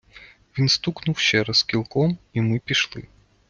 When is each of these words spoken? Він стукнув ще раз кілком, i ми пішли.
Він 0.59 0.69
стукнув 0.69 1.17
ще 1.17 1.43
раз 1.43 1.63
кілком, 1.63 2.17
i 2.35 2.41
ми 2.41 2.59
пішли. 2.59 3.07